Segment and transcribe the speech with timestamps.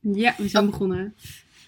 [0.00, 1.16] Ja, we zijn begonnen.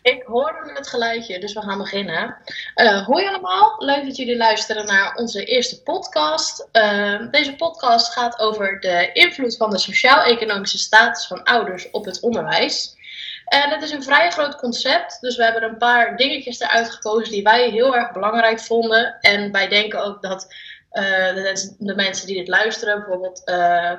[0.02, 2.36] Ik hoorde het geluidje, dus we gaan beginnen.
[2.74, 6.68] Uh, hoi allemaal, leuk dat jullie luisteren naar onze eerste podcast.
[6.72, 12.20] Uh, deze podcast gaat over de invloed van de sociaal-economische status van ouders op het
[12.20, 12.96] onderwijs.
[13.44, 17.32] En het is een vrij groot concept, dus we hebben een paar dingetjes eruit gekozen
[17.32, 19.16] die wij heel erg belangrijk vonden.
[19.20, 20.54] En wij denken ook dat
[20.92, 21.02] uh,
[21.34, 23.42] de, de, mensen die dit luisteren, bijvoorbeeld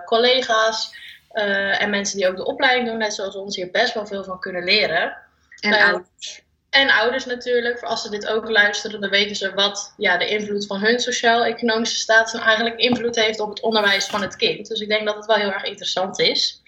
[0.05, 0.95] collega's
[1.33, 4.39] en mensen die ook de opleiding doen, net zoals ons, hier best wel veel van
[4.39, 5.17] kunnen leren.
[5.59, 6.43] En ouders.
[6.73, 10.27] En ouders natuurlijk, voor als ze dit ook luisteren, dan weten ze wat ja, de
[10.27, 14.67] invloed van hun sociaal-economische status eigenlijk invloed heeft op het onderwijs van het kind.
[14.67, 16.61] Dus ik denk dat het wel heel erg interessant is.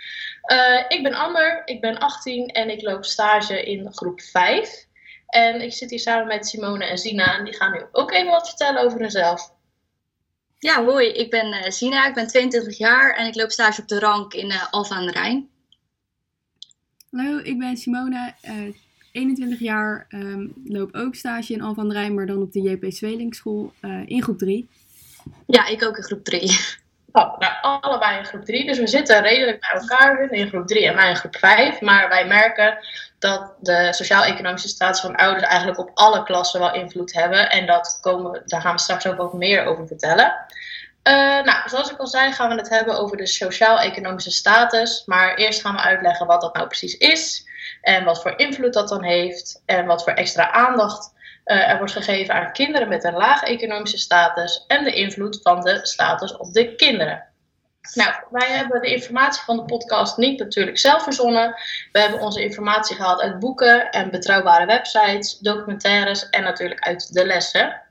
[0.52, 4.86] Uh, ik ben Amber, ik ben 18 en ik loop stage in groep 5.
[5.28, 8.32] En ik zit hier samen met Simone en Zina en die gaan nu ook even
[8.32, 9.54] wat vertellen over hunzelf.
[10.59, 13.88] Ja, hoi, ik ben uh, Zina, ik ben 22 jaar en ik loop stage op
[13.88, 15.50] de rank in uh, Alfa aan de Rijn.
[17.12, 18.34] Hallo, ik ben Simone,
[19.12, 22.61] 21 jaar, um, loop ook stage in Alphen aan de Rijn, maar dan op de
[22.61, 24.70] JP Zwelingschool uh, in groep 3.
[25.48, 26.59] Ja, ik ook in groep 3.
[27.11, 28.66] Oh, nou, allebei in groep 3.
[28.66, 31.81] Dus we zitten redelijk bij elkaar in groep 3 en wij in groep 5.
[31.81, 32.78] Maar wij merken
[33.26, 37.50] dat de sociaal-economische status van ouders eigenlijk op alle klassen wel invloed hebben.
[37.50, 40.36] En dat komen, daar gaan we straks ook wat meer over vertellen.
[41.04, 45.04] Uh, nou, zoals ik al zei, gaan we het hebben over de sociaal-economische status.
[45.06, 47.48] Maar eerst gaan we uitleggen wat dat nou precies is.
[47.82, 49.62] En wat voor invloed dat dan heeft.
[49.66, 51.14] En wat voor extra aandacht
[51.45, 54.64] uh, er wordt gegeven aan kinderen met een laag economische status.
[54.67, 57.23] En de invloed van de status op de kinderen.
[57.94, 61.55] Nou, wij hebben de informatie van de podcast niet natuurlijk zelf verzonnen.
[61.92, 67.25] We hebben onze informatie gehaald uit boeken en betrouwbare websites, documentaires en natuurlijk uit de
[67.25, 67.81] lessen.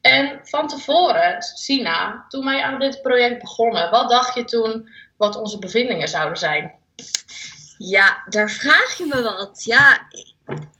[0.00, 5.36] En van tevoren, Sina, toen wij aan dit project begonnen, wat dacht je toen wat
[5.36, 6.74] onze bevindingen zouden zijn?
[7.78, 9.64] Ja, daar vraag je me wat.
[9.64, 10.06] Ja,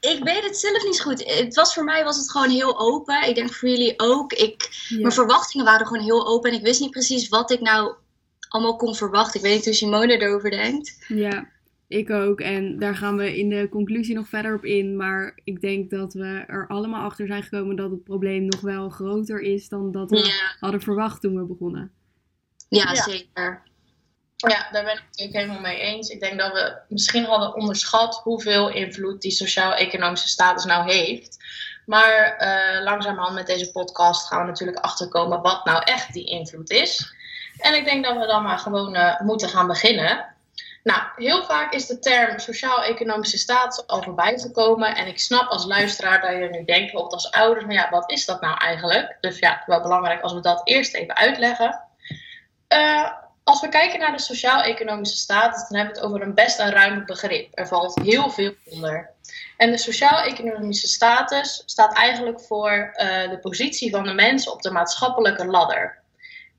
[0.01, 1.25] ik weet het zelf niet zo goed.
[1.25, 3.29] Het was voor mij was het gewoon heel open.
[3.29, 4.33] Ik denk voor jullie ook.
[4.33, 6.51] Ik, Mijn verwachtingen waren gewoon heel open.
[6.51, 7.95] En ik wist niet precies wat ik nou
[8.51, 9.41] allemaal kon verwachten.
[9.41, 11.05] Ik weet niet hoe Simone erover denkt.
[11.09, 11.49] Ja,
[11.89, 12.41] ik ook.
[12.41, 14.97] En daar gaan we in de conclusie nog verder op in.
[14.97, 18.89] Maar ik denk dat we er allemaal achter zijn gekomen dat het probleem nog wel
[18.89, 21.93] groter is dan dat we hadden verwacht toen we begonnen.
[22.69, 23.03] Ja, ja.
[23.03, 23.63] zeker.
[24.37, 26.09] Ja, daar ben ik het helemaal mee eens.
[26.09, 31.37] Ik denk dat we misschien hadden onderschat hoeveel invloed die sociaal-economische status nou heeft.
[31.87, 36.71] Maar uh, langzamerhand met deze podcast gaan we natuurlijk achterkomen wat nou echt die invloed
[36.71, 37.15] is.
[37.59, 40.25] En ik denk dat we dan maar gewoon uh, moeten gaan beginnen.
[40.83, 44.95] Nou, heel vaak is de term sociaal-economische status al voorbij gekomen.
[44.95, 48.11] En ik snap als luisteraar dat je nu denkt, bijvoorbeeld als ouders, maar ja, wat
[48.11, 49.17] is dat nou eigenlijk?
[49.21, 51.81] Dus ja, wel belangrijk als we dat eerst even uitleggen.
[52.69, 53.11] Uh,
[53.45, 56.71] als we kijken naar de sociaal-economische status, dan hebben we het over een best een
[56.71, 57.59] ruim begrip.
[57.59, 59.11] Er valt heel veel onder.
[59.57, 64.71] En de sociaal-economische status staat eigenlijk voor uh, de positie van de mens op de
[64.71, 66.00] maatschappelijke ladder.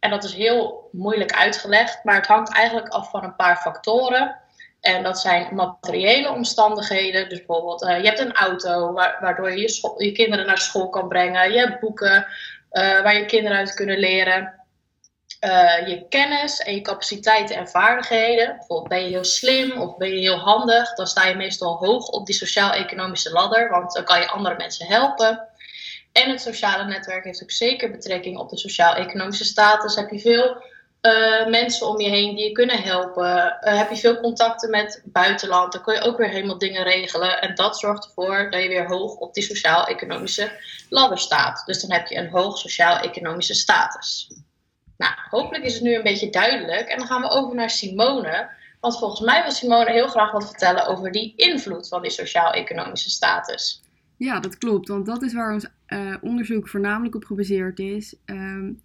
[0.02, 4.36] En dat is heel moeilijk uitgelegd, maar het hangt eigenlijk af van een paar factoren.
[4.80, 7.30] En dat zijn materiële omstandigheden.
[7.30, 11.52] Dus bijvoorbeeld, uh, je hebt een auto waardoor je je, kinderen naar school kan brengen.
[11.52, 12.26] Je hebt boeken
[12.72, 14.54] uh, waar je kinderen uit kunnen leren.
[15.42, 18.56] Uh, je kennis en je capaciteiten en vaardigheden.
[18.58, 22.08] Bijvoorbeeld ben je heel slim of ben je heel handig, dan sta je meestal hoog
[22.08, 25.50] op die sociaal-economische ladder, want dan kan je andere mensen helpen.
[26.12, 29.96] En het sociale netwerk heeft ook zeker betrekking op de sociaal-economische status.
[29.96, 30.64] Heb je veel
[31.02, 33.58] uh, mensen om je heen die je kunnen helpen?
[33.62, 35.72] Uh, heb je veel contacten met buitenland?
[35.72, 37.42] Dan kun je ook weer helemaal dingen regelen.
[37.42, 40.52] En dat zorgt ervoor dat je weer hoog op die sociaal-economische
[40.90, 41.66] ladder staat.
[41.66, 44.32] Dus dan heb je een hoog sociaal-economische status.
[44.98, 46.88] Nou, hopelijk is het nu een beetje duidelijk.
[46.88, 48.50] En dan gaan we over naar Simone.
[48.80, 53.10] Want volgens mij wil Simone heel graag wat vertellen over die invloed van die sociaal-economische
[53.10, 53.82] status.
[54.24, 54.88] Ja, dat klopt.
[54.88, 58.16] Want dat is waar ons uh, onderzoek voornamelijk op gebaseerd is.
[58.26, 58.80] Um,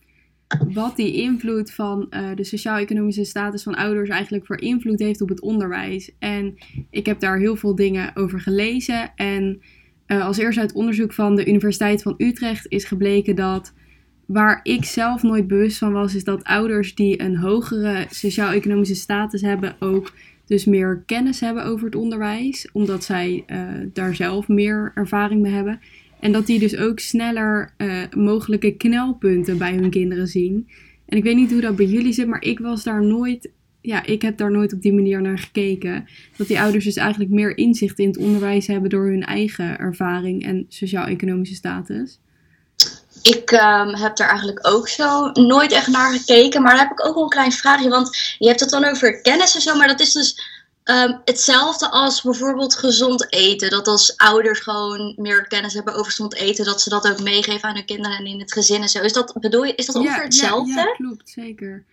[0.72, 5.28] wat die invloed van uh, de sociaal-economische status van ouders eigenlijk voor invloed heeft op
[5.28, 6.10] het onderwijs.
[6.18, 6.54] En
[6.90, 9.12] ik heb daar heel veel dingen over gelezen.
[9.16, 9.60] En
[10.06, 13.72] uh, als eerste uit onderzoek van de Universiteit van Utrecht is gebleken dat
[14.26, 19.40] waar ik zelf nooit bewust van was, is dat ouders die een hogere sociaal-economische status
[19.40, 20.12] hebben ook
[20.46, 25.52] dus meer kennis hebben over het onderwijs, omdat zij uh, daar zelf meer ervaring mee
[25.52, 25.80] hebben.
[26.20, 30.68] En dat die dus ook sneller uh, mogelijke knelpunten bij hun kinderen zien.
[31.06, 33.50] En ik weet niet hoe dat bij jullie zit, maar ik was daar nooit,
[33.80, 36.04] ja, ik heb daar nooit op die manier naar gekeken.
[36.36, 40.44] Dat die ouders dus eigenlijk meer inzicht in het onderwijs hebben door hun eigen ervaring
[40.44, 42.20] en sociaal-economische status.
[43.28, 46.62] Ik um, heb daar eigenlijk ook zo nooit echt naar gekeken.
[46.62, 47.88] Maar daar heb ik ook wel een klein vraagje.
[47.88, 49.76] Want je hebt het dan over kennis en zo.
[49.76, 50.54] Maar dat is dus
[50.90, 53.70] Um, hetzelfde als bijvoorbeeld gezond eten.
[53.70, 57.68] Dat als ouders gewoon meer kennis hebben over gezond eten, dat ze dat ook meegeven
[57.68, 59.02] aan hun kinderen en in het gezin en zo.
[59.02, 60.72] Is dat, bedoel je, is dat ongeveer hetzelfde?
[60.72, 61.84] Ja, ja, klopt, zeker.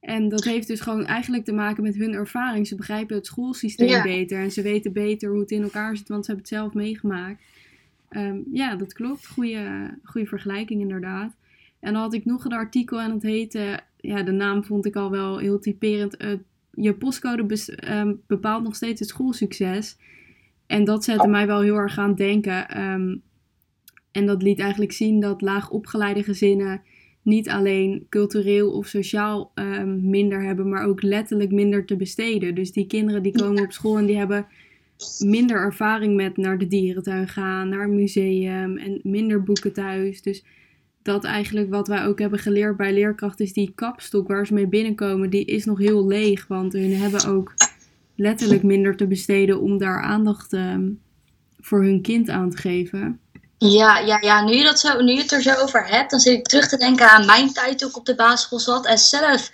[0.00, 2.66] En dat heeft dus gewoon eigenlijk te maken met hun ervaring.
[2.66, 6.24] Ze begrijpen het schoolsysteem beter en ze weten beter hoe het in elkaar zit, want
[6.24, 7.42] ze hebben het zelf meegemaakt.
[8.12, 9.26] Ehm, ja, dat klopt.
[9.26, 11.36] Goede, goede vergelijking inderdaad.
[11.80, 14.96] En dan had ik nog een artikel en het heette, ja, de naam vond ik
[14.96, 16.22] al wel heel typerend.
[16.22, 16.32] Uh,
[16.70, 19.98] je postcode ehm, bepaalt nog steeds het schoolsucces.
[20.66, 22.68] En dat zette mij wel heel erg aan denken.
[22.68, 23.16] Ehm,
[24.10, 26.82] en dat liet eigenlijk zien dat laag opgeleide gezinnen
[27.22, 32.54] niet alleen cultureel of sociaal um, minder hebben, maar ook letterlijk minder te besteden.
[32.54, 34.46] Dus die kinderen die komen op school en die hebben
[35.18, 40.22] minder ervaring met naar de dierentuin gaan, naar een museum en minder boeken thuis.
[40.22, 40.44] Dus
[41.02, 44.66] dat eigenlijk wat wij ook hebben geleerd bij leerkrachten is die kapstok waar ze mee
[44.66, 46.46] binnenkomen, die is nog heel leeg.
[46.46, 47.54] Want hun hebben ook
[48.16, 50.90] letterlijk minder te besteden om daar aandacht ehm,
[51.60, 53.20] voor hun kind aan te geven.
[53.58, 54.44] Ja, ja, ja.
[54.44, 56.68] Nu, je dat zo, nu je het er zo over hebt, dan zit ik terug
[56.68, 58.86] te denken aan mijn tijd toen ik op de basisschool zat.
[58.86, 59.50] En zelf,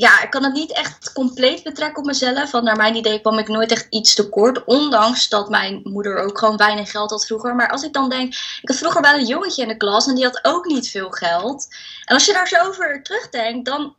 [0.00, 2.50] ja, ik kan het niet echt compleet betrekken op mezelf.
[2.50, 4.64] Want naar mijn idee kwam ik nooit echt iets tekort.
[4.64, 7.54] Ondanks dat mijn moeder ook gewoon weinig geld had vroeger.
[7.54, 10.14] Maar als ik dan denk, ik had vroeger wel een jongetje in de klas en
[10.14, 11.68] die had ook niet veel geld.
[12.04, 13.94] En als je daar zo over terugdenkt, dan,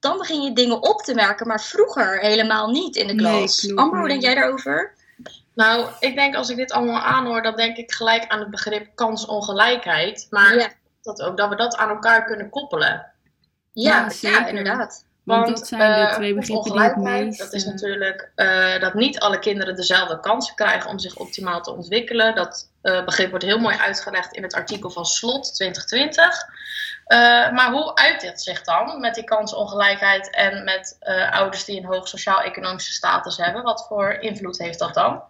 [0.00, 1.46] dan begin je dingen op te merken.
[1.46, 3.62] Maar vroeger helemaal niet in de klas.
[3.62, 4.94] Nee, Amber, hoe denk jij daarover?
[5.54, 8.88] Nou, ik denk als ik dit allemaal aanhoor, dan denk ik gelijk aan het begrip
[8.94, 10.26] kansongelijkheid.
[10.30, 13.12] Maar dat ook dat we dat aan elkaar kunnen koppelen.
[13.72, 15.05] Ja, ja, inderdaad.
[15.26, 17.38] Want, dat zijn de uh, twee begrippen die het meest...
[17.38, 21.72] Dat is natuurlijk uh, dat niet alle kinderen dezelfde kansen krijgen om zich optimaal te
[21.72, 22.34] ontwikkelen.
[22.34, 26.46] Dat uh, begrip wordt heel mooi uitgelegd in het artikel van Slot 2020.
[27.52, 30.98] maar hoe uit dit zich dan met die kansongelijkheid en met
[31.30, 33.62] ouders die een hoog sociaal-economische status hebben?
[33.62, 35.22] Wat voor invloed heeft dat dan?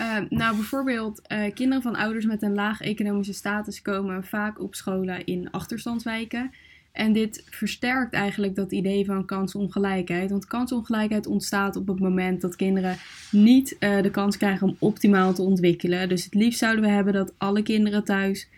[0.00, 1.20] Uh, nou, bijvoorbeeld
[1.54, 6.52] kinderen van ouders met een laag economische status komen vaak op scholen in achterstandswijken.
[6.96, 10.30] En dit versterkt eigenlijk dat idee van kansongelijkheid.
[10.30, 12.96] Want kansongelijkheid ontstaat op het moment dat kinderen
[13.30, 16.08] niet uh, de kans krijgen om optimaal te ontwikkelen.
[16.08, 18.48] Dus het liefst zouden we hebben dat alle kinderen thuis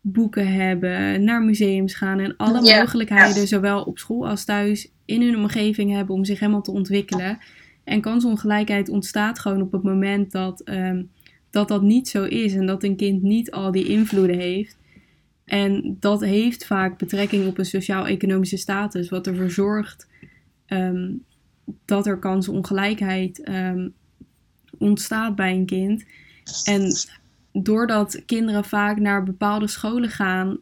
[0.00, 5.36] boeken hebben, naar museums gaan en alle mogelijkheden, zowel op school als thuis, in hun
[5.36, 7.38] omgeving hebben om zich helemaal te ontwikkelen.
[7.84, 11.10] En kansongelijkheid ontstaat gewoon op het moment dat, um,
[11.50, 14.78] dat dat niet zo is en dat een kind niet al die invloeden heeft.
[15.50, 20.08] En dat heeft vaak betrekking op een sociaal-economische status, wat ervoor zorgt
[20.66, 21.24] um,
[21.84, 23.94] dat er kansongelijkheid um,
[24.78, 26.04] ontstaat bij een kind.
[26.64, 26.92] En
[27.52, 30.58] doordat kinderen vaak naar bepaalde scholen gaan,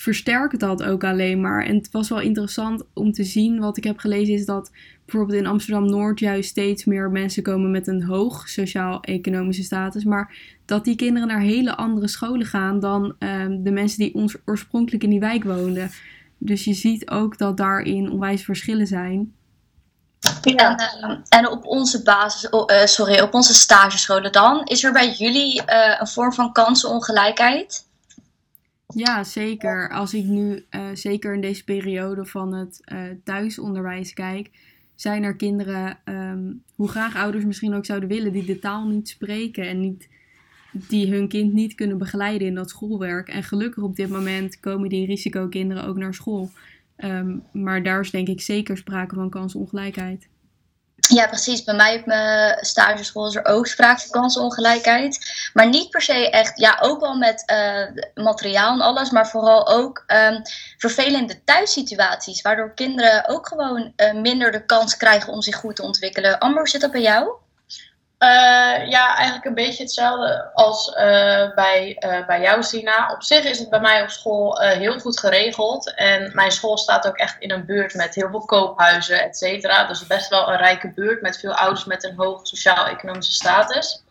[0.00, 1.64] versterkt dat ook alleen maar.
[1.64, 3.60] En het was wel interessant om te zien.
[3.60, 4.70] Wat ik heb gelezen is dat
[5.04, 10.04] bijvoorbeeld in Amsterdam-Noord juist steeds meer mensen komen met een hoog sociaal-economische status.
[10.04, 14.36] Maar dat die kinderen naar hele andere scholen gaan dan ehm, de mensen die ons
[14.44, 15.90] oorspronkelijk in die wijk woonden.
[16.38, 19.34] Dus je ziet ook dat daarin onwijs verschillen zijn.
[20.42, 20.76] Ja.
[20.76, 24.92] En, ehm, en op onze basis, oh, uh, sorry, op onze stagescholen dan, is er
[24.92, 27.88] bij jullie uh, een vorm van kansenongelijkheid?
[28.94, 29.90] Ja, zeker.
[29.90, 34.50] Als ik nu, uh, zeker in deze periode van het uh, thuisonderwijs kijk,
[34.94, 39.08] zijn er kinderen, um, hoe graag ouders misschien ook zouden willen, die de taal niet
[39.08, 40.08] spreken en niet,
[40.72, 43.28] die hun kind niet kunnen begeleiden in dat schoolwerk.
[43.28, 46.50] En gelukkig op dit moment komen die risicokinderen ook naar school.
[46.96, 50.28] Um, maar daar is denk ik zeker sprake van kansongelijkheid.
[51.10, 51.64] Ja, precies.
[51.64, 55.50] Bij mij op mijn stageschool is er ook sprake van kansenongelijkheid.
[55.52, 59.68] Maar niet per se echt, ja, ook wel met uh, materiaal en alles, maar vooral
[59.68, 60.42] ook um,
[60.78, 62.42] vervelende thuissituaties.
[62.42, 66.38] Waardoor kinderen ook gewoon uh, minder de kans krijgen om zich goed te ontwikkelen.
[66.38, 67.30] Amber, zit dat bij jou?
[68.24, 73.12] Uh, ja, eigenlijk een beetje hetzelfde als uh, bij, uh, bij jou, Sina.
[73.12, 75.94] Op zich is het bij mij op school heel goed geregeld.
[75.94, 79.84] En mijn school staat ook echt in een buurt met heel veel koophuizen, et cetera.
[79.84, 84.02] Dus best wel een rijke buurt met veel ouders met een hoge sociaal-economische status.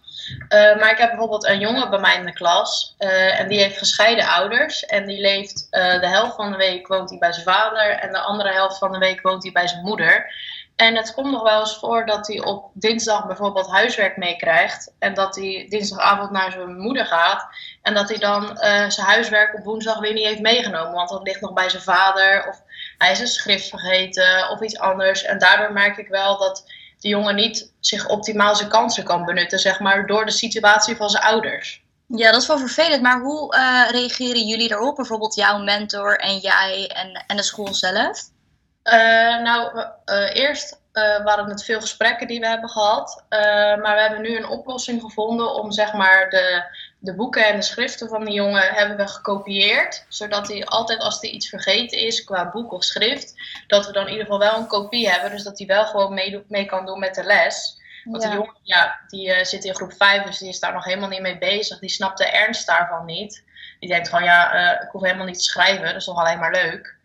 [0.49, 2.95] maar ik heb bijvoorbeeld een jongen bij mij in de klas.
[2.97, 4.85] en die heeft gescheiden ouders.
[4.85, 7.89] En die leeft de helft van de week woont hij bij zijn vader.
[7.89, 10.33] En de andere helft van de week woont hij bij zijn moeder.
[10.79, 14.93] En het komt nog wel eens voor dat hij op dinsdag bijvoorbeeld huiswerk meekrijgt.
[14.99, 17.47] En dat hij dinsdagavond naar zijn moeder gaat.
[17.81, 20.93] En dat hij dan uh, zijn huiswerk op woensdag weer niet heeft meegenomen.
[20.93, 22.47] Want dat ligt nog bij zijn vader.
[22.49, 22.61] Of
[22.97, 25.23] hij is een schrift vergeten of iets anders.
[25.23, 26.63] En daardoor merk ik wel dat
[26.99, 29.59] de jongen niet zich optimaal zijn kansen kan benutten.
[29.59, 31.83] Zeg maar door de situatie van zijn ouders.
[32.07, 33.01] Ja, dat is wel vervelend.
[33.01, 34.95] Maar hoe uh, reageren jullie daarop?
[34.95, 38.29] Bijvoorbeeld jouw mentor en jij en, en de school zelf?
[38.93, 43.23] Uh, nou, uh, eerst uh, waren het veel gesprekken die we hebben gehad.
[43.81, 46.63] Maar we hebben nu een oplossing gevonden om zeg maar de,
[46.99, 50.05] de boeken en de schriften van de jongen hebben we gekopieerd.
[50.07, 53.33] Zodat hij altijd als hij iets vergeten is qua boek of schrift,
[53.67, 55.31] dat we dan in ieder geval wel een kopie hebben.
[55.31, 57.77] Dus dat hij wel gewoon mee, mee kan doen met de les.
[58.03, 58.29] Want ja.
[58.29, 61.21] die jongen ja, die, zit in groep 5, dus die is daar nog helemaal niet
[61.21, 61.79] mee bezig.
[61.79, 63.43] Die snapt de ernst daarvan niet.
[63.79, 66.51] Die denkt van ja, ik hoef helemaal niet te schrijven, dat is toch alleen maar
[66.51, 66.97] leuk.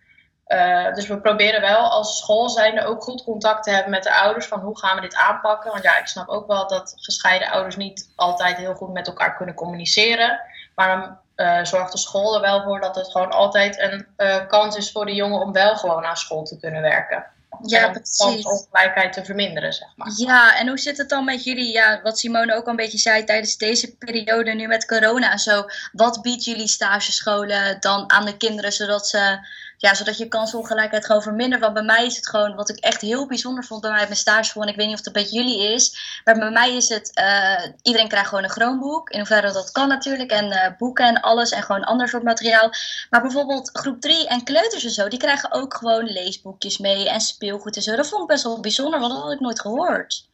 [0.48, 4.14] Uh, dus we proberen wel als school zijnde ook goed contact te hebben met de
[4.14, 5.70] ouders van hoe gaan we dit aanpakken.
[5.70, 9.36] Want ja, ik snap ook wel dat gescheiden ouders niet altijd heel goed met elkaar
[9.36, 10.40] kunnen communiceren.
[10.74, 14.46] Maar dan uh, zorgt de school er wel voor dat het gewoon altijd een uh,
[14.46, 17.24] kans is voor de jongen om wel gewoon naar school te kunnen werken.
[17.62, 18.44] Ja, precies.
[18.46, 20.12] ongelijkheid te verminderen, zeg maar.
[20.16, 22.98] Ja, en hoe zit het dan met jullie, ja, wat Simone ook al een beetje
[22.98, 25.64] zei tijdens deze periode nu met corona en zo.
[25.92, 29.46] Wat biedt jullie stagescholen dan aan de kinderen, zodat ze
[29.84, 31.60] ja, zodat je kansongelijkheid gewoon vermindert.
[31.60, 34.06] Want bij mij is het gewoon, wat ik echt heel bijzonder vond bij mij op
[34.06, 36.88] mijn stage en ik weet niet of dat bij jullie is, maar bij mij is
[36.88, 41.06] het, uh, iedereen krijgt gewoon een Chromebook, in hoeverre dat kan natuurlijk, en uh, boeken
[41.06, 42.70] en alles, en gewoon ander soort materiaal.
[43.10, 47.20] Maar bijvoorbeeld groep 3 en kleuters en zo, die krijgen ook gewoon leesboekjes mee en
[47.20, 47.96] speelgoed en zo.
[47.96, 50.28] Dat vond ik best wel bijzonder, want dat had ik nooit gehoord.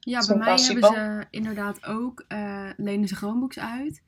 [0.00, 4.02] Ja, bij mij hebben ze inderdaad ook, uh, lenen ze Chromebooks uit.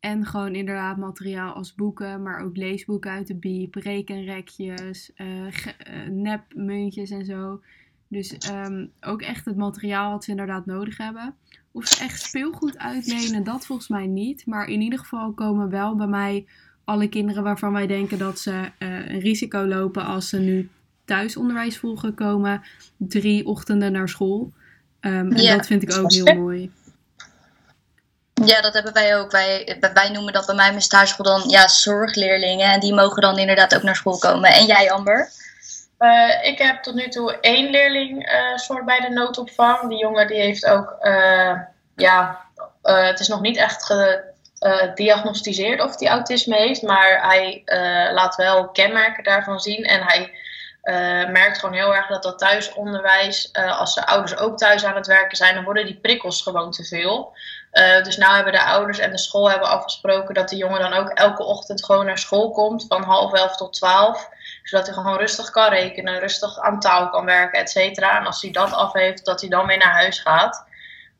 [0.00, 7.10] En gewoon inderdaad materiaal als boeken, maar ook leesboeken uit de biep, rekenrekjes, uh, nepmuntjes
[7.10, 7.60] en zo.
[8.08, 11.34] Dus ehm, ook echt het materiaal wat ze inderdaad nodig hebben.
[11.72, 14.46] Of ze echt speelgoed uitlenen, dat volgens mij niet.
[14.46, 16.46] Maar in ieder geval komen wel bij mij
[16.84, 20.68] alle kinderen waarvan wij denken dat ze uh, een risico lopen als ze nu
[21.04, 22.62] thuisonderwijs volgen, komen
[22.96, 24.52] drie ochtenden naar school.
[25.00, 26.70] Um, en dat vind ik ook heel mooi.
[28.44, 29.30] Ja, dat hebben wij ook.
[29.30, 32.72] Wij, wij noemen dat bij mij mijn stageschool dan ja, zorgleerlingen.
[32.72, 34.50] En die mogen dan inderdaad ook naar school komen.
[34.50, 35.30] En jij, Amber?
[35.98, 39.88] Uh, ik heb tot nu toe één leerling uh, soort bij de noodopvang.
[39.88, 41.60] Die jongen die heeft ook, uh,
[41.96, 42.38] ja,
[42.82, 43.84] het is nog niet echt
[44.60, 46.82] gediagnosticeerd of hij autisme heeft.
[46.82, 47.62] Maar hij
[48.12, 49.84] laat wel kenmerken daarvan zien.
[49.84, 50.32] En hij
[51.30, 55.36] merkt gewoon heel erg dat dat thuisonderwijs, als de ouders ook thuis aan het werken
[55.36, 57.36] zijn, dan worden die prikkels gewoon te veel.
[57.78, 60.92] Uh, dus nu hebben de ouders en de school hebben afgesproken dat de jongen dan
[60.92, 64.28] ook elke ochtend gewoon naar school komt van half elf tot twaalf.
[64.62, 68.18] Zodat hij gewoon rustig kan rekenen, rustig aan taal kan werken, et cetera.
[68.18, 70.64] En als hij dat af heeft, dat hij dan weer naar huis gaat.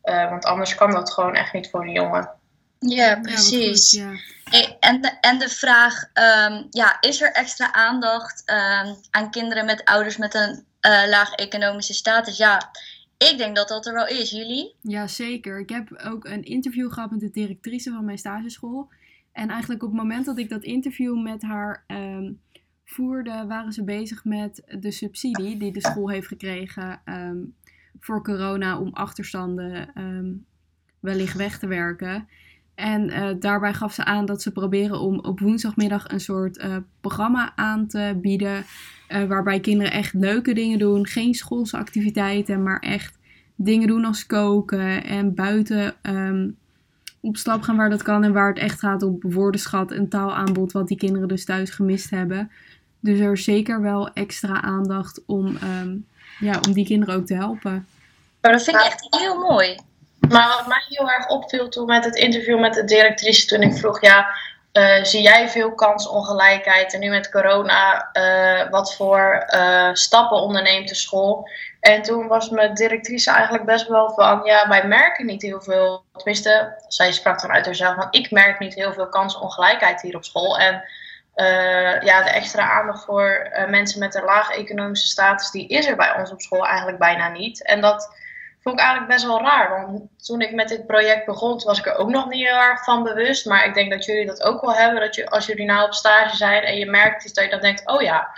[0.05, 2.31] Uh, want anders kan dat gewoon echt niet voor een jongen.
[2.79, 3.91] Ja, precies.
[3.91, 4.11] Ja,
[4.45, 4.77] ja.
[4.81, 9.85] En, de, en de vraag, um, ja, is er extra aandacht um, aan kinderen met
[9.85, 12.37] ouders met een uh, laag economische status?
[12.37, 12.71] Ja,
[13.19, 14.31] ik denk dat dat er wel is.
[14.31, 14.75] Jullie?
[14.81, 15.61] Ja, zeker.
[15.61, 18.89] Ik heb ook een interview gehad met de directrice van mijn stageschool.
[19.33, 22.41] En eigenlijk op het moment dat ik dat interview met haar um,
[22.85, 27.55] voerde, waren ze bezig met de subsidie die de school heeft gekregen um,
[28.01, 30.47] voor corona om achterstanden um,
[31.01, 32.29] wellicht weg te werken.
[32.79, 36.77] En uh, daarbij gaf ze aan dat ze proberen om op woensdagmiddag een soort uh,
[37.01, 38.65] programma aan te bieden.
[39.09, 41.07] Uh, waarbij kinderen echt leuke dingen doen.
[41.07, 43.19] Geen schoolse activiteiten, maar echt
[43.55, 46.57] dingen doen als koken en buiten um,
[47.21, 48.25] op stap gaan waar dat kan.
[48.25, 52.11] En waar het echt gaat om woordenschat en taalaanbod, wat die kinderen dus thuis gemist
[52.11, 52.51] hebben.
[53.01, 56.07] Dus er is zeker wel extra aandacht om, um,
[56.41, 57.87] ja, om die kinderen ook te helpen.
[58.41, 59.77] Dat vind ik echt heel mooi.
[60.29, 63.75] Maar wat mij heel erg opviel toen met het interview met de directrice, toen ik
[63.75, 64.27] vroeg, ja,
[64.73, 70.89] uh, zie jij veel kansongelijkheid en nu met corona, uh, wat voor uh, stappen onderneemt
[70.89, 71.49] de school?
[71.81, 76.05] En toen was mijn directrice eigenlijk best wel van, ja, wij merken niet heel veel,
[76.13, 80.25] tenminste, zij sprak dan uit haarzelf van, ik merk niet heel veel kansongelijkheid hier op
[80.25, 80.59] school.
[80.59, 80.83] En
[82.05, 86.15] ja, de extra aandacht voor mensen met een lage economische status, die is er bij
[86.19, 87.63] ons op school eigenlijk bijna niet.
[87.63, 88.17] En dat
[88.63, 89.71] vond ik eigenlijk best wel raar.
[89.71, 92.85] Want toen ik met dit project begon, was ik er ook nog niet heel erg
[92.85, 93.47] van bewust.
[93.47, 95.01] Maar ik denk dat jullie dat ook wel hebben.
[95.01, 97.61] Dat je, als jullie nou op stage zijn en je merkt iets, dat je dan
[97.61, 98.29] denkt: oh ja,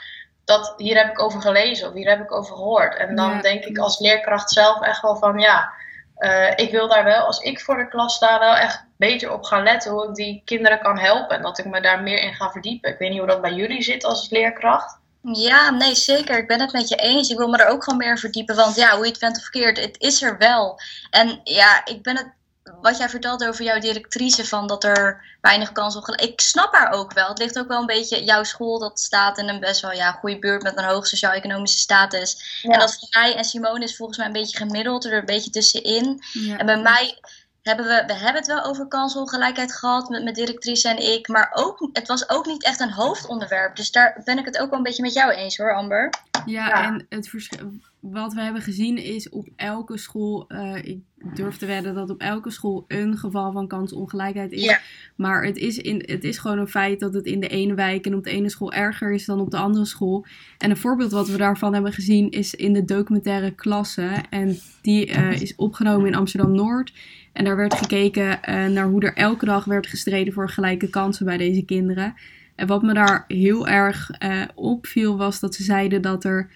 [0.44, 2.96] dat, hier heb ik over gelezen of hier heb ik over gehoord.
[2.96, 3.40] En dan ja.
[3.40, 5.72] denk ik als leerkracht zelf echt wel van ja.
[6.18, 9.44] Uh, ik wil daar wel, als ik voor de klas sta, wel echt beter op
[9.44, 11.36] gaan letten hoe ik die kinderen kan helpen.
[11.36, 12.90] En dat ik me daar meer in ga verdiepen.
[12.90, 14.99] Ik weet niet hoe dat bij jullie zit als leerkracht.
[15.22, 16.38] Ja, nee, zeker.
[16.38, 17.30] Ik ben het met je eens.
[17.30, 18.56] Ik wil me er ook gewoon meer verdiepen.
[18.56, 20.80] Want ja, hoe je het bent of verkeerd, het is er wel.
[21.10, 22.38] En ja, ik ben het.
[22.80, 26.08] Wat jij vertelde over jouw directrice, van dat er weinig kans op.
[26.08, 27.28] Ik snap haar ook wel.
[27.28, 28.24] Het ligt ook wel een beetje.
[28.24, 31.78] Jouw school dat staat in een best wel ja, goede buurt met een hoog sociaal-economische
[31.78, 32.60] status.
[32.62, 32.72] Ja.
[32.72, 35.50] En dat voor mij en Simone is volgens mij een beetje gemiddeld, er een beetje
[35.50, 36.22] tussenin.
[36.32, 36.56] Ja.
[36.56, 37.18] En bij mij
[37.62, 41.28] hebben we, we hebben het wel over kansongelijkheid gehad met mijn directrice en ik.
[41.28, 43.76] Maar ook, het was ook niet echt een hoofdonderwerp.
[43.76, 46.14] Dus daar ben ik het ook wel een beetje met jou eens hoor, Amber.
[46.46, 46.84] Ja, Ja.
[46.84, 50.98] en het verschil, wat we hebben gezien is op elke school, eh, ik
[51.34, 54.64] durf te wedden dat op elke school een geval van kansongelijkheid is.
[54.64, 54.78] Ja.
[55.14, 58.06] Maar het is, in, het is gewoon een feit dat het in de ene wijk
[58.06, 60.26] en op de ene school erger is dan op de andere school.
[60.58, 64.10] En een voorbeeld wat we daarvan hebben gezien is in de documentaire Klasse.
[64.30, 66.92] En die eh, is opgenomen in Amsterdam-Noord.
[67.32, 71.24] En daar werd gekeken eh, naar hoe er elke dag werd gestreden voor gelijke kansen
[71.24, 72.14] bij deze kinderen.
[72.54, 76.50] En wat me daar heel erg eh, opviel was dat ze zeiden dat er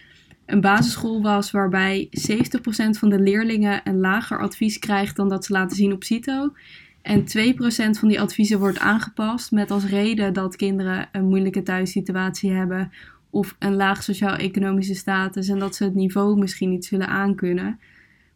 [0.47, 2.11] een basisschool was waarbij 70%
[2.99, 6.53] van de leerlingen een lager advies krijgt dan dat ze laten zien op CITO.
[7.03, 7.25] En 2%
[7.99, 12.93] van die adviezen wordt aangepast met als reden dat kinderen een moeilijke thuissituatie hebben
[13.31, 17.79] of een laag sociaal-economische status en dat ze het niveau misschien niet zullen aankunnen.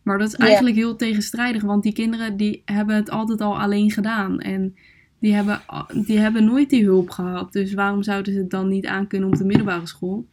[0.09, 3.91] Maar dat is eigenlijk heel tegenstrijdig, want die kinderen die hebben het altijd al alleen
[3.91, 4.77] gedaan en
[5.19, 5.61] die hebben,
[5.93, 7.53] die hebben nooit die hulp gehad.
[7.53, 10.27] Dus waarom zouden ze het dan niet aankunnen op de middelbare school?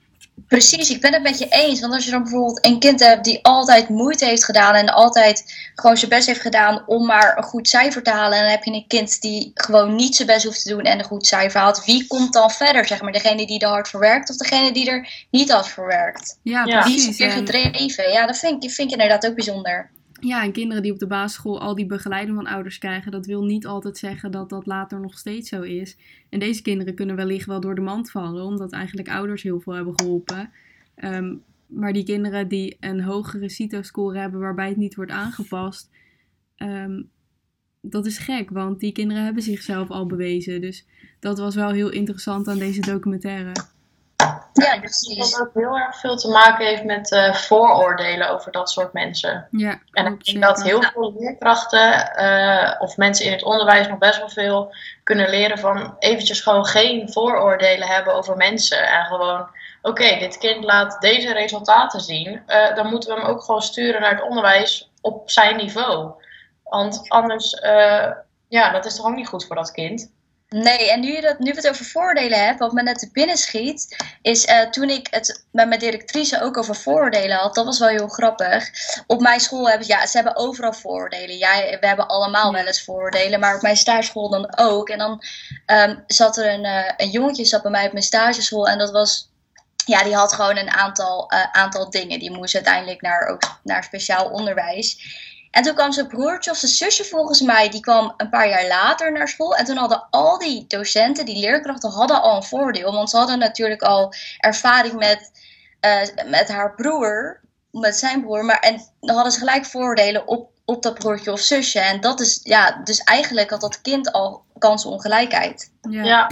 [0.48, 1.80] Precies, ik ben het met je eens.
[1.80, 5.54] Want als je dan bijvoorbeeld een kind hebt die altijd moeite heeft gedaan en altijd
[5.76, 8.38] gewoon zijn best heeft gedaan om maar een goed cijfer te halen.
[8.38, 11.00] En dan heb je een kind die gewoon niet zijn best hoeft te doen en
[11.00, 11.86] een goed cijfer haalt.
[11.86, 12.88] Wie komt dan verder?
[12.88, 15.88] Zeg maar degene die er hard voor werkt of degene die er niet hard voor
[15.88, 16.40] werkt?
[16.42, 16.84] Ja, Ja.
[16.84, 17.20] Wie is precies.
[17.20, 18.12] er En- gedreven?
[18.12, 19.90] Ja, dat vind ik, vind ik inderdaad ook bijzonder.
[20.26, 23.44] Ja, en kinderen die op de basisschool al die begeleiding van ouders krijgen, dat wil
[23.44, 25.98] niet altijd zeggen dat dat later nog steeds zo is.
[26.30, 29.74] En deze kinderen kunnen wellicht wel door de mand vallen, omdat eigenlijk ouders heel veel
[29.74, 30.52] hebben geholpen.
[30.96, 31.36] Ehm,
[31.68, 35.90] maar die kinderen die een hogere CITO-score hebben waarbij het niet wordt aangepast,
[36.56, 37.02] ehm,
[37.82, 40.62] dat is gek, want die kinderen hebben zichzelf al bewezen.
[40.62, 40.86] Dus
[41.20, 43.52] dat was wel heel interessant aan deze documentaire.
[44.54, 45.32] Ja, precies.
[45.32, 49.48] dat ook heel erg veel te maken heeft met eh, vooroordelen over dat soort mensen.
[49.52, 53.98] Ja, En ik denk dat heel veel leerkrachten eh, of mensen in het onderwijs nog
[53.98, 58.88] best wel veel kunnen leren van eventjes gewoon geen vooroordelen hebben over mensen.
[58.88, 59.48] En gewoon,
[59.82, 62.42] oké, dit kind laat deze resultaten zien.
[62.46, 66.12] eh, dan moeten we hem ook gewoon sturen naar het onderwijs op zijn niveau.
[66.64, 67.60] Want anders,
[68.48, 70.14] ja, dat is toch ook niet goed voor dat kind.
[70.50, 73.38] Nee, en nu, je dat, nu we het over vooroordelen hebben, wat me net binnen
[73.38, 77.80] schiet, is eh, toen ik het met mijn directrice ook over vooroordelen had, dat was
[77.80, 78.70] wel heel grappig.
[79.08, 81.38] Op mijn school hebben ze, ja, ze hebben overal vooroordelen.
[81.38, 84.90] Ja, we hebben allemaal wel eens vooroordelen, maar op mijn stageschool dan ook.
[84.90, 85.24] En dan
[85.66, 88.92] ehm, zat er een, eh, een jongetje zat bij mij op mijn stageschool en dat
[88.92, 89.30] was,
[89.86, 92.20] ja, die had gewoon een aantal, eh, aantal dingen.
[92.20, 94.98] Die moest uiteindelijk naar, ook naar speciaal onderwijs.
[95.56, 98.68] En toen kwam zijn broertje of zijn zusje volgens mij, die kwam een paar jaar
[98.68, 99.56] later naar school.
[99.56, 102.94] En toen hadden al die docenten, die leerkrachten, hadden al een voordeel.
[102.94, 105.32] Want ze hadden natuurlijk al ervaring met,
[105.80, 107.42] eh, met haar broer,
[107.72, 108.46] met zijn broer.
[108.46, 111.80] Maar, en dan hadden ze gelijk voordelen op, op dat broertje of zusje.
[111.80, 115.72] En dat is, ja, dus eigenlijk had dat kind al kansenongelijkheid.
[115.90, 116.04] Ja.
[116.04, 116.30] Ja.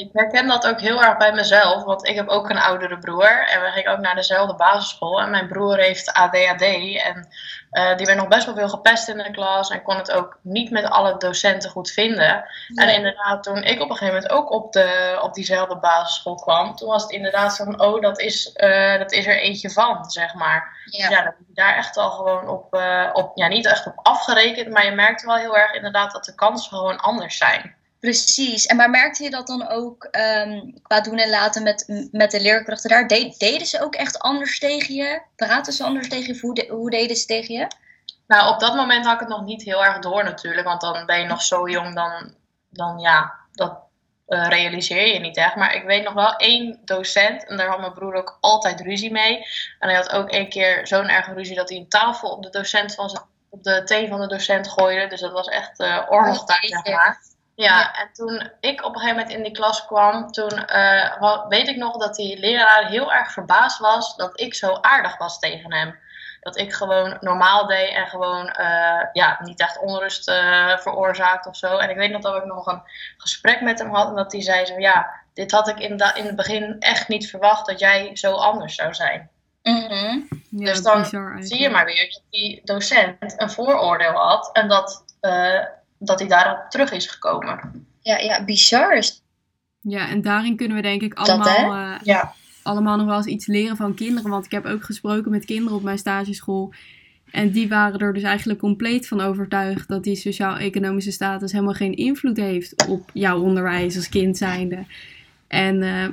[0.00, 3.48] Ik herken dat ook heel erg bij mezelf, want ik heb ook een oudere broer
[3.48, 5.20] en we gingen ook naar dezelfde basisschool.
[5.20, 6.62] En mijn broer heeft ADHD
[6.96, 7.28] en
[7.70, 10.38] eh, die werd nog best wel veel gepest in de klas en kon het ook
[10.42, 12.44] niet met alle docenten goed vinden.
[12.74, 16.76] En inderdaad, toen ik op een gegeven moment ook op, de, op diezelfde basisschool kwam,
[16.76, 20.10] toen was het inderdaad zo van, oh, dat is, eh, dat is er eentje van,
[20.10, 20.78] zeg maar.
[20.84, 21.08] Ja.
[21.08, 24.68] Ja, dat je daar echt al gewoon op, eh, op, ja, niet echt op afgerekend,
[24.68, 27.78] maar je merkt wel heel erg inderdaad dat de kansen gewoon anders zijn.
[28.00, 28.66] Precies.
[28.66, 32.40] En maar merkte je dat dan ook ehm, qua doen en laten met, met de
[32.40, 33.06] leerkrachten daar?
[33.06, 35.22] De- deden ze ook echt anders tegen je?
[35.36, 36.40] Praten ze anders tegen je?
[36.40, 37.66] Hoe, de- hoe deden ze tegen je?
[38.26, 41.06] Nou, op dat moment had ik het nog niet heel erg door natuurlijk, want dan
[41.06, 42.34] ben je nog zo jong, dan,
[42.70, 43.78] dan ja, dat
[44.26, 45.56] eh, realiseer je niet echt.
[45.56, 49.12] Maar ik weet nog wel één docent, en daar had mijn broer ook altijd ruzie
[49.12, 49.36] mee.
[49.78, 52.50] En hij had ook één keer zo'n erge ruzie dat hij een tafel op de
[52.50, 55.06] docent van zijn, op de teen van de docent gooide.
[55.06, 56.92] Dus dat was echt eh oorlog daar, zeg jeetje.
[56.94, 57.20] maar.
[57.60, 57.92] Ja, Ja.
[57.94, 61.76] en toen ik op een gegeven moment in die klas kwam, toen eh, weet ik
[61.76, 65.98] nog dat die leraar heel erg verbaasd was dat ik zo aardig was tegen hem.
[66.40, 71.56] Dat ik gewoon normaal deed en gewoon eh, ja, niet echt onrust eh veroorzaakt of
[71.56, 71.76] zo.
[71.76, 72.82] En ik weet nog dat ik nog een
[73.16, 76.14] gesprek met hem had en dat hij zei zo, ja, dit had ik in, da-
[76.14, 79.30] in het begin echt niet verwacht dat jij zo anders zou zijn.
[79.62, 80.18] Mhm.
[80.50, 81.36] Ja, Dus dan bizar.
[81.40, 85.60] Zie je maar weer dat die docent een vooroordeel had en dat, eh,
[86.00, 87.86] dat hij daarop terug is gekomen.
[88.00, 89.22] Ja, ja, bizar is
[89.80, 92.32] Ja, en daarin kunnen we denk ik allemaal, eh, Ja.
[92.62, 94.30] allemaal nog wel eens iets leren van kinderen.
[94.30, 96.72] Want ik heb ook gesproken met kinderen op mijn stageschool.
[97.30, 101.94] En die waren er dus eigenlijk compleet van overtuigd dat die sociaal-economische status helemaal geen
[101.96, 104.84] invloed heeft op jouw onderwijs als kind zijnde.
[105.46, 106.08] En eh,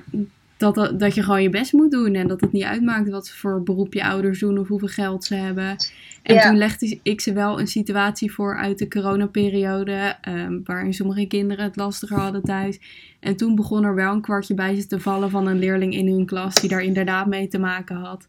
[0.58, 2.14] dat, dat, dat je gewoon je best moet doen.
[2.14, 5.36] En dat het niet uitmaakt wat voor beroep je ouders doen of hoeveel geld ze
[5.36, 5.76] hebben.
[6.24, 10.16] En toen legde ik ze wel een situatie voor uit de coronaperiode.
[10.28, 12.80] Um, waarin sommige kinderen het lastiger hadden thuis.
[13.20, 16.08] En toen begon er wel een kwartje bij ze te vallen van een leerling in
[16.08, 18.28] hun klas die daar inderdaad mee te maken had.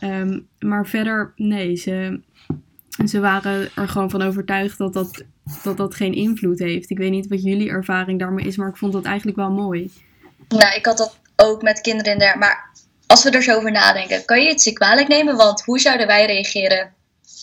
[0.00, 2.20] Ehm, maar verder, nee, ze,
[3.06, 5.24] ze waren er gewoon van overtuigd dat dat,
[5.62, 6.90] dat dat geen invloed heeft.
[6.90, 9.90] Ik weet niet wat jullie ervaring daarmee is, maar ik vond dat eigenlijk wel mooi.
[10.48, 12.38] Nou, ik had dat ook met kinderen in der.
[12.38, 12.72] Maar
[13.06, 15.36] als we er zo over nadenken, kan je het zich kwalijk nemen?
[15.36, 16.94] Want hoe zouden wij reageren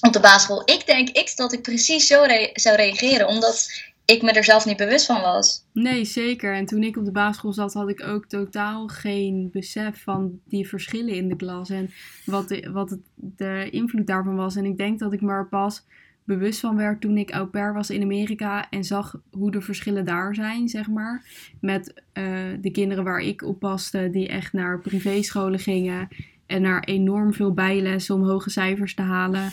[0.02, 0.62] op de basisschool?
[0.66, 3.70] Ik denk ik, dat ik precies zo zou reageren, omdat
[4.06, 5.66] ik me er zelf niet bewust van was.
[5.74, 6.56] Nee, zeker.
[6.56, 10.68] En toen ik op de basisschool zat, had ik ook totaal geen besef van die
[10.68, 11.94] verschillen in de klas en
[12.26, 14.56] wat, de, wat de invloed daarvan was.
[14.56, 15.84] En ik denk dat ik me er pas
[16.24, 20.06] bewust van werd toen ik au pair was in Amerika en zag hoe de verschillen
[20.06, 21.26] daar zijn, zeg maar.
[21.62, 22.24] Met uh,
[22.62, 26.08] de kinderen waar ik op paste, die echt naar privéscholen gingen
[26.46, 29.50] en naar enorm veel bijlessen om hoge cijfers te halen.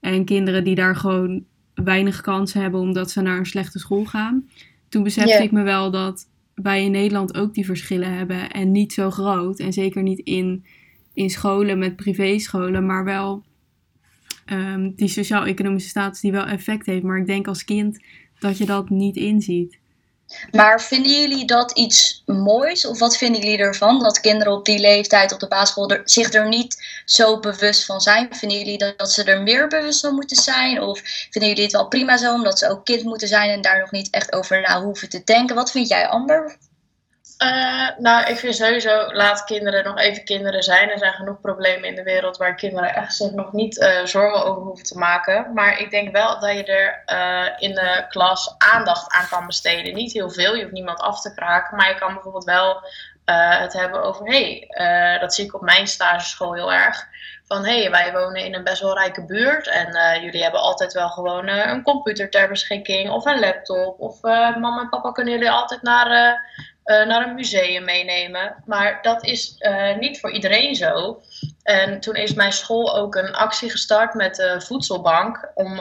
[0.00, 1.44] En kinderen die daar gewoon
[1.74, 4.48] weinig kans hebben omdat ze naar een slechte school gaan.
[4.88, 8.92] Toen besefte ik me wel dat wij in Nederland ook die verschillen hebben en niet
[8.92, 9.58] zo groot.
[9.58, 10.64] En zeker niet in,
[11.12, 13.42] in scholen met privéscholen, maar wel
[14.44, 17.02] Ehm, die sociaal-economische status die wel effect heeft.
[17.02, 18.04] Maar ik denk als kind
[18.38, 19.80] dat je dat niet inziet.
[20.50, 22.86] Maar vinden jullie dat iets moois?
[22.86, 23.98] Of wat vinden jullie ervan?
[23.98, 28.28] Dat kinderen op die leeftijd op de basisschool zich er niet zo bewust van zijn?
[28.30, 30.82] Vinden jullie dat, dat ze er meer bewust van moeten zijn?
[30.82, 31.00] Of
[31.30, 33.90] vinden jullie het wel prima zo, omdat ze ook kind moeten zijn en daar nog
[33.90, 35.54] niet echt over na hoeven te denken?
[35.54, 36.56] Wat vind jij, Amber?
[37.38, 40.90] Uh, nou, ik vind sowieso, laat kinderen nog even kinderen zijn.
[40.90, 44.44] Er zijn genoeg problemen in de wereld waar kinderen echt zich nog niet uh, zorgen
[44.44, 45.52] over hoeven te maken.
[45.54, 49.94] Maar ik denk wel dat je er uh, in de klas aandacht aan kan besteden.
[49.94, 51.76] Niet heel veel, je hoeft niemand af te kraken.
[51.76, 52.82] Maar je kan bijvoorbeeld wel
[53.24, 57.06] het hebben over, hé, hey, dat zie ik op mijn stageschool heel erg.
[57.44, 60.92] Van hé, hey, wij wonen in een best wel rijke buurt en jullie hebben altijd
[60.92, 64.00] wel gewoon een computer ter beschikking of een laptop.
[64.00, 66.40] Of mama en papa kunnen jullie altijd naar
[66.84, 68.62] uh, naar een museum meenemen.
[68.66, 71.20] Maar dat is uh, niet voor iedereen zo.
[71.62, 75.50] En toen is mijn school ook een actie gestart met de voedselbank.
[75.54, 75.78] Om uh,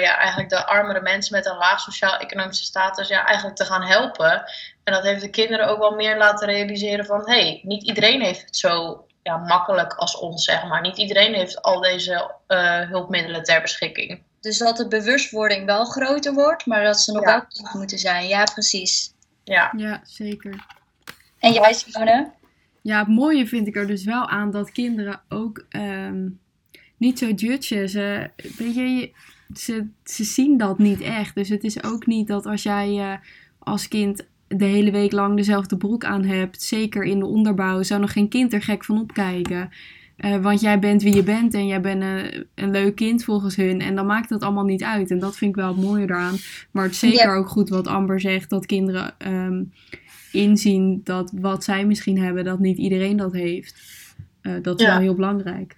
[0.00, 4.44] ja, eigenlijk de armere mensen met een laag sociaal-economische status ja, eigenlijk te gaan helpen.
[4.84, 7.20] En dat heeft de kinderen ook wel meer laten realiseren van...
[7.30, 10.80] hé, hey, niet iedereen heeft het zo ja, makkelijk als ons, zeg maar.
[10.80, 12.30] Niet iedereen heeft al deze
[12.88, 14.22] hulpmiddelen ter beschikking.
[14.40, 17.46] Dus dat de bewustwording wel groter wordt, maar dat ze nog ja.
[17.48, 18.28] wel moeten zijn.
[18.28, 19.12] Ja, precies.
[19.44, 19.72] Ja.
[19.76, 20.66] ja, zeker.
[21.38, 22.30] En jij, Simone?
[22.82, 26.28] Ja, het mooie vind ik er dus wel aan dat kinderen ook ehm,
[26.96, 27.88] niet zo judgen.
[27.88, 29.12] Ze, weet je,
[29.54, 31.34] ze, ze zien dat niet echt.
[31.34, 33.14] Dus het is ook niet dat als jij uh,
[33.58, 38.00] als kind de hele week lang dezelfde broek aan hebt, zeker in de onderbouw, zou
[38.00, 39.70] nog geen kind er gek van opkijken.
[40.24, 43.56] Uh, want jij bent wie je bent en jij bent een, een, leuk kind volgens
[43.56, 43.80] hun.
[43.80, 45.10] En dan maakt dat allemaal niet uit.
[45.10, 46.36] En dat vind ik wel het mooie eraan.
[46.70, 48.50] Maar het is zeker ook goed wat Amber zegt.
[48.50, 49.72] Dat kinderen um,
[50.32, 53.74] inzien dat wat zij misschien hebben, dat niet iedereen dat heeft.
[54.42, 54.92] Uh, dat is ja.
[54.92, 55.76] wel heel belangrijk.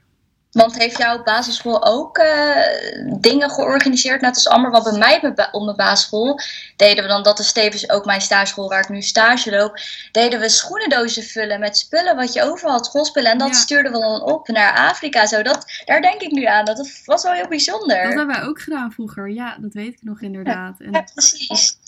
[0.55, 4.71] Want heeft jouw basisschool ook uh, dingen georganiseerd, net als Amber?
[4.71, 6.41] Wat bij mij op mijn basisschool
[6.77, 9.79] deden we dan, dat is tevens ook mijn stageschool waar ik nu stage loop,
[10.13, 13.31] deden we schoenendozen vullen met spullen wat je over had, schoolspullen.
[13.31, 13.55] En dat ja.
[13.55, 15.27] stuurden we dan op naar Afrika.
[15.27, 16.65] Zo, dat, daar denk ik nu aan.
[16.65, 18.03] Dat was wel heel bijzonder.
[18.03, 19.31] Dat hebben wij ook gedaan vroeger.
[19.31, 20.81] Ja, dat weet ik nog inderdaad.
[20.81, 21.79] En precies.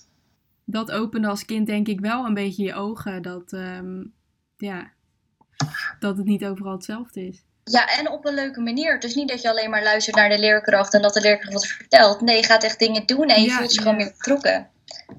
[0.65, 3.23] Dat opende als kind denk ik wel een beetje je ogen.
[3.23, 4.15] Dat, um,
[4.57, 4.91] ja,
[5.99, 7.46] dat het niet overal hetzelfde is.
[7.71, 9.01] Ja, en op een leuke manier.
[9.01, 11.67] Dus niet dat je alleen maar luistert naar de leerkracht en dat de leerkracht wat
[11.67, 12.21] vertelt.
[12.21, 13.83] Nee, je gaat echt dingen doen en je ja, voelt je ja.
[13.83, 14.71] gewoon meer betrokken.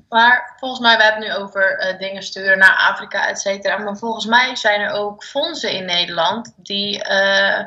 [0.10, 3.77] Maar volgens mij, we hebben het nu over uh, dingen sturen naar Afrika, et cetera.
[3.77, 7.60] Maar volgens mij zijn er ook fondsen in Nederland die uh,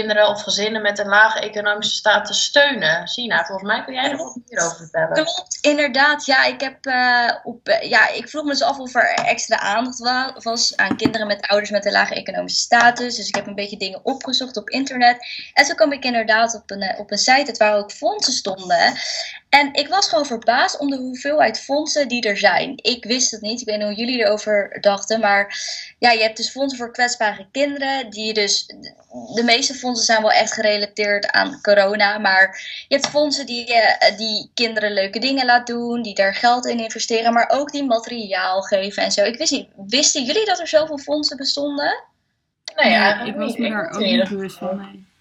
[0.00, 3.08] kinderen of gezinnen met een lage economische status steunen.
[3.08, 5.12] Sina, volgens mij kun jij er wat meer over vertellen.
[5.12, 6.26] Klopt, inderdaad.
[6.26, 9.98] Ja, ik, heb, uh, op, ja, ik vroeg me dus af of er extra aandacht
[10.42, 13.16] was aan kinderen met ouders met een lage economische status.
[13.16, 15.26] Dus ik heb een beetje dingen opgezocht op internet.
[15.52, 18.94] En zo kwam ik inderdaad op een, op een site waar ook fondsen stonden.
[19.48, 22.72] En ik was gewoon verbaasd om de hoeveelheid fondsen die er zijn.
[22.76, 25.20] Ik wist het niet, ik weet niet hoe jullie erover dachten.
[25.20, 25.58] Maar
[25.98, 28.10] ja, je hebt dus fondsen voor kwetsbare kinderen.
[28.10, 28.66] Die dus,
[29.34, 32.18] de meeste fondsen zijn wel echt gerelateerd aan corona.
[32.18, 36.02] Maar je hebt fondsen die, uh, die kinderen leuke dingen laten doen.
[36.02, 37.32] Die daar geld in investeren.
[37.32, 39.24] Maar ook die materiaal geven en zo.
[39.24, 42.04] Ik wist niet, wisten jullie dat er zoveel fondsen bestonden?
[42.76, 44.76] Nee, ja, ik was me daar ook niet bewust van.
[44.76, 45.12] Nee.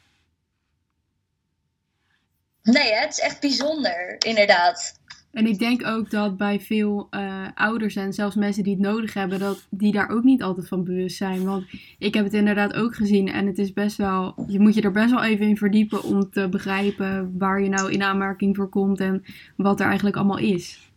[2.63, 2.99] Nee, hè?
[2.99, 4.99] het is echt bijzonder, inderdaad.
[5.33, 9.13] En ik denk ook dat bij veel uh, ouders en zelfs mensen die het nodig
[9.13, 11.45] hebben, dat die daar ook niet altijd van bewust zijn.
[11.45, 11.65] Want
[11.99, 14.91] ik heb het inderdaad ook gezien en het is best wel, je moet je er
[14.91, 18.99] best wel even in verdiepen om te begrijpen waar je nou in aanmerking voor komt
[18.99, 19.23] en
[19.57, 20.91] wat er eigenlijk allemaal is.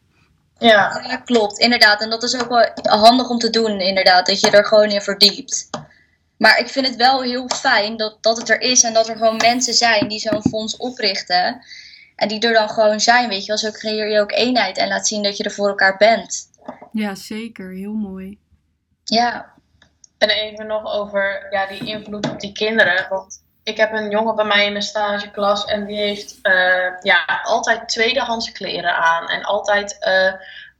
[0.59, 1.01] Ja.
[1.09, 2.03] ja, klopt, inderdaad.
[2.03, 5.01] En dat is ook wel handig om te doen, inderdaad, dat je er gewoon in
[5.01, 5.71] verdiept.
[6.37, 9.17] Maar ik vind het wel heel fijn dat, dat het er is en dat er
[9.17, 11.61] gewoon mensen zijn die zo'n fonds oprichten.
[12.17, 13.59] En die er dan gewoon zijn, weet je wel.
[13.59, 16.51] Zo creëer je ook eenheid en laat zien dat je er voor elkaar bent.
[16.93, 17.71] Ja, zeker.
[17.71, 18.39] Heel mooi.
[19.05, 19.55] Ja.
[20.19, 23.07] En even nog over ja, die invloed op die kinderen.
[23.09, 27.41] Want ik heb een jongen bij mij in mijn stageklas en die heeft uh, ja,
[27.43, 29.29] altijd tweedehands kleren aan.
[29.29, 30.25] En altijd uh,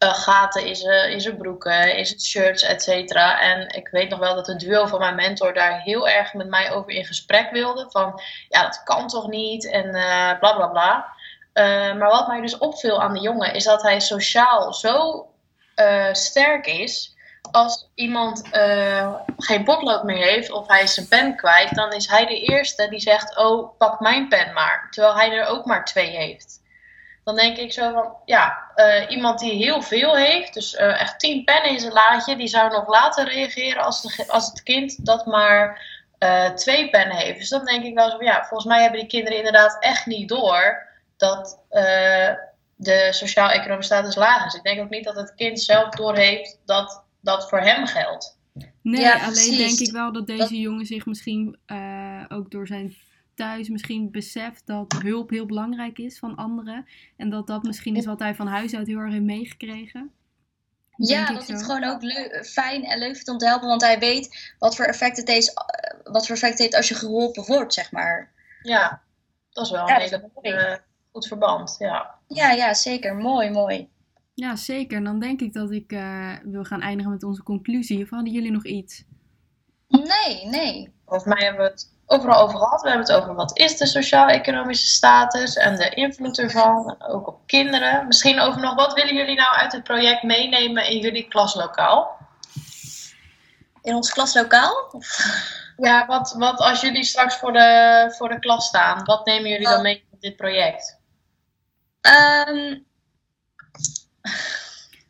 [0.09, 3.41] uh, gaten in zijn, in zijn broeken, in zijn shirts, et cetera.
[3.41, 6.49] En ik weet nog wel dat de duo van mijn mentor daar heel erg met
[6.49, 7.87] mij over in gesprek wilde.
[7.91, 9.91] Van ja, dat kan toch niet en
[10.39, 11.15] bla bla bla.
[11.99, 15.27] Maar wat mij dus opviel aan de jongen is dat hij sociaal zo
[16.13, 17.17] sterk is
[17.53, 22.27] als iemand uh, geen potlood meer heeft of hij zijn pen kwijt, dan is hij
[22.27, 24.89] de eerste die zegt: Oh, pak mijn pen maar.
[24.91, 26.65] Terwijl hij er ook maar twee heeft.
[27.25, 28.71] Dan denk ik zo van: Ja,
[29.09, 32.89] iemand die heel veel heeft, dus echt tien pennen in zijn laadje, die zou nog
[32.89, 35.85] later reageren als, de, als het kind dat maar
[36.55, 37.39] twee pennen heeft.
[37.39, 40.29] Dus dan denk ik wel zo: Ja, volgens mij hebben die kinderen inderdaad echt niet
[40.29, 40.85] door
[41.17, 41.61] dat
[42.77, 44.55] de sociaal-economische status laag is.
[44.55, 48.39] Ik denk ook niet dat het kind zelf doorheeft dat dat voor hem geldt.
[48.83, 52.97] Nee, ja, alleen denk ik wel dat deze jongen zich misschien uh, ook door zijn
[53.35, 56.87] thuis misschien beseft dat hulp heel belangrijk is van anderen.
[57.17, 60.11] En dat dat misschien is wat hij van huis uit heel erg heeft meegekregen.
[60.97, 62.01] Ja, dat hij het gewoon ook
[62.47, 63.69] fijn en leuk vindt om te helpen.
[63.69, 65.53] Want hij weet wat voor effect het heeft,
[66.05, 68.33] wat voor effect het heeft als je geholpen wordt, zeg maar.
[68.63, 69.03] Ja,
[69.51, 70.77] dat is wel een hele uh,
[71.17, 71.77] goed verband.
[71.79, 72.15] Ja.
[72.27, 73.15] ja, ja, zeker.
[73.15, 73.89] Mooi, mooi.
[74.35, 75.05] Ja, zeker.
[75.05, 78.03] Dan denk ik dat ik uh, wil gaan eindigen met onze conclusie.
[78.03, 79.05] Of hadden jullie nog iets?
[79.89, 80.95] Nee, nee.
[81.07, 82.83] Volgens mij hebben we het overal over gehad.
[82.83, 87.47] We hebben het over wat is de sociaal-economische status en de invloed ervan, ook op
[87.47, 88.07] kinderen.
[88.07, 92.17] Misschien over nog wat willen jullie nou uit het project meenemen in jullie klaslokaal?
[93.83, 95.03] In ons klaslokaal?
[95.77, 99.67] Ja, wat, wat als jullie straks voor de, voor de klas staan, wat nemen jullie
[99.67, 99.83] dan oh.
[99.83, 101.05] mee in dit project?
[102.07, 102.85] Um,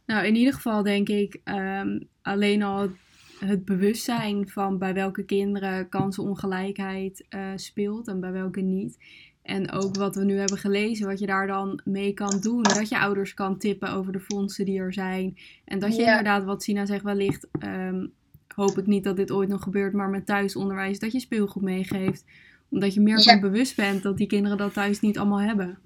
[0.06, 2.90] nou, in ieder geval denk ik um, alleen al
[3.38, 8.98] het bewustzijn van bij welke kinderen kansenongelijkheid uh, speelt en bij welke niet.
[9.42, 12.62] En ook wat we nu hebben gelezen, wat je daar dan mee kan doen.
[12.62, 15.38] Dat je ouders kan tippen over de fondsen die er zijn.
[15.64, 18.12] En dat je inderdaad, wat Sina zegt, wellicht, um,
[18.54, 22.24] hoop ik niet dat dit ooit nog gebeurt, maar met thuisonderwijs, dat je speelgoed meegeeft.
[22.68, 23.22] Omdat je meer ja.
[23.22, 25.78] van bewust bent dat die kinderen dat thuis niet allemaal hebben.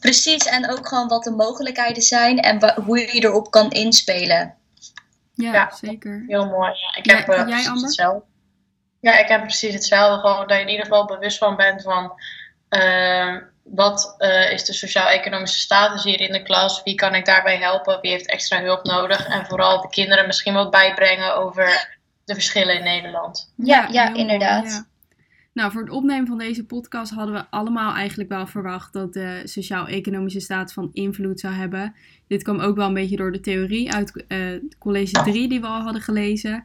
[0.00, 4.54] Precies, en ook gewoon wat de mogelijkheden zijn en hoe je erop kan inspelen.
[5.34, 6.24] Ja, ja zeker.
[6.26, 6.70] Heel mooi.
[6.70, 7.82] Ja, ik heb uh, jij, Amber?
[7.82, 8.22] hetzelfde.
[9.00, 10.28] Ja, ik heb precies hetzelfde.
[10.28, 12.12] Gewoon dat je in ieder geval bewust van bent van
[12.70, 16.82] uh, wat uh, is de sociaal-economische status hier in de klas?
[16.82, 18.00] Wie kan ik daarbij helpen?
[18.00, 19.26] Wie heeft extra hulp nodig?
[19.26, 23.52] En vooral de kinderen misschien wat bijbrengen over de verschillen in Nederland.
[23.56, 24.88] Ja, ja, inderdaad.
[25.52, 29.40] Nou, voor het opnemen van deze podcast hadden we allemaal eigenlijk wel verwacht dat de
[29.44, 31.94] sociaal-economische staat van invloed zou hebben.
[32.26, 34.38] Dit kwam ook wel een beetje door de theorie uit uh,
[34.78, 36.64] college 3 die we al hadden gelezen.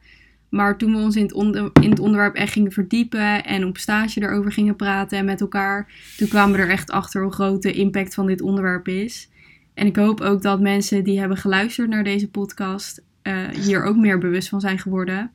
[0.49, 4.21] Maar toen we ons in het, in het onderwerp echt gingen verdiepen en op stage
[4.21, 7.73] erover gingen praten en met elkaar, toen kwamen we er echt achter hoe groot de
[7.73, 9.29] impact van dit onderwerp is.
[9.73, 13.95] En ik hoop ook dat mensen die hebben geluisterd naar deze podcast uh, hier ook
[13.95, 15.31] meer bewust van zijn geworden.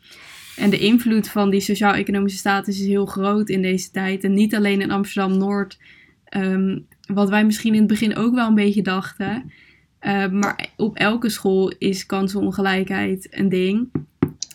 [0.61, 4.25] En de invloed van die sociaal-economische status is heel groot in deze tijd.
[4.25, 5.79] En niet alleen in Amsterdam-Noord,
[6.25, 9.53] ehm, wat wij misschien in het begin ook wel een beetje dachten.
[10.01, 13.91] Uh, maar op elke school is kansenongelijkheid een ding.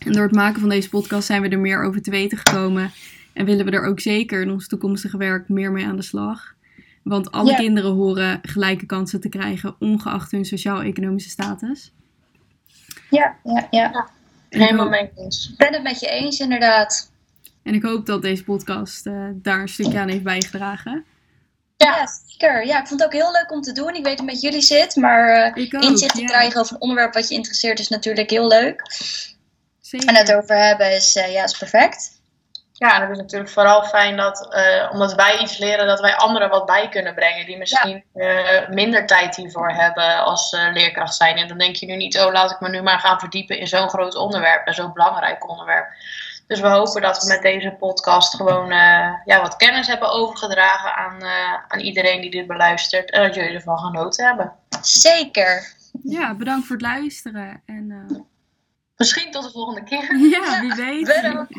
[0.05, 2.91] En door het maken van deze podcast zijn we er meer over te weten gekomen.
[3.33, 6.55] En willen we er ook zeker in ons toekomstige werk meer mee aan de slag.
[7.03, 7.57] Want alle ja.
[7.57, 11.93] kinderen horen gelijke kansen te krijgen, ongeacht hun sociaal-economische status.
[13.09, 14.09] Ja, ja, ja.
[14.57, 15.49] Helemaal mee eens.
[15.51, 17.11] Ik ben het met je eens, inderdaad.
[17.63, 21.05] En ik hoop dat deze podcast uh, daar een stukje aan heeft bijgedragen.
[21.77, 21.95] Ja.
[21.95, 22.65] ja, zeker.
[22.65, 23.95] Ja, ik vond het ook heel leuk om te doen.
[23.95, 27.13] Ik weet hoe het met jullie zit, maar uh, inzicht te krijgen over een onderwerp
[27.13, 28.81] wat je interesseert is natuurlijk heel leuk.
[29.81, 30.07] Zeker.
[30.07, 32.14] En het over hebben is, uh, ja, is perfect.
[32.77, 36.15] Ja, en het is natuurlijk vooral fijn dat, uh, omdat wij iets leren, dat wij
[36.15, 37.45] anderen wat bij kunnen brengen.
[37.45, 38.61] Die misschien ja.
[38.61, 41.37] uh, minder tijd hiervoor hebben als uh, leerkracht zijn.
[41.37, 43.67] En dan denk je nu niet, oh laat ik me nu maar gaan verdiepen in
[43.67, 45.87] zo'n groot onderwerp en zo'n belangrijk onderwerp.
[46.47, 48.69] Dus we hopen dat we met deze podcast gewoon
[49.25, 51.23] ja, wat kennis hebben overgedragen aan,
[51.67, 53.11] aan iedereen die dit beluistert.
[53.11, 54.53] En dat jullie ervan genoten hebben.
[54.81, 55.73] Zeker.
[56.03, 57.61] Ja, bedankt voor het luisteren.
[57.65, 58.19] En, uh...
[58.95, 60.17] Misschien tot de volgende keer.
[60.17, 61.05] Ja, wie weet.
[61.05, 61.53] Bedankt.